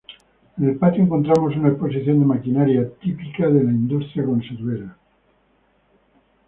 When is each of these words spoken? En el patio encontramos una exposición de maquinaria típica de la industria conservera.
En 0.57 0.67
el 0.67 0.77
patio 0.77 1.03
encontramos 1.03 1.55
una 1.55 1.67
exposición 1.67 2.19
de 2.19 2.25
maquinaria 2.25 2.89
típica 2.99 3.47
de 3.49 3.63
la 3.63 3.69
industria 3.71 4.25
conservera. 4.25 4.97